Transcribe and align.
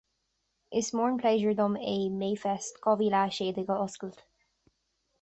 Is 0.79 0.89
mór 0.99 1.09
an 1.11 1.19
pléisiúr 1.25 1.53
dom 1.59 1.77
é 1.93 1.99
MayFest 2.23 2.83
dhá 2.87 2.97
mhíle 3.03 3.23
a 3.23 3.25
sé 3.39 3.51
déag 3.59 3.71
a 3.77 3.81
oscailt 3.89 4.29